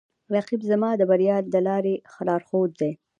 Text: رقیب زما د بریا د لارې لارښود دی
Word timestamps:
رقیب 0.35 0.61
زما 0.69 0.89
د 0.97 1.01
بریا 1.09 1.37
د 1.53 1.55
لارې 1.67 1.95
لارښود 2.27 2.71
دی 2.81 2.91